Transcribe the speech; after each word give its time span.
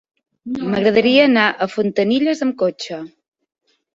M'agradaria 0.71 1.25
anar 1.31 1.43
a 1.51 1.67
Fontanilles 1.75 2.43
amb 2.47 2.57
cotxe. 2.65 3.01